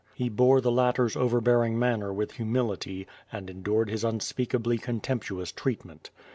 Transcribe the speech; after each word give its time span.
He 0.15 0.29
bore 0.29 0.61
the 0.61 0.71
latter's 0.71 1.15
over 1.15 1.39
bearing 1.39 1.77
manner 1.77 2.11
with 2.11 2.31
humility 2.31 3.05
and 3.31 3.51
endured 3.51 3.87
his 3.91 4.03
unspeakably 4.03 4.79
contemptuous 4.79 5.51
treatment. 5.51 6.09